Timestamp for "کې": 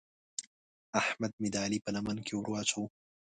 2.25-2.33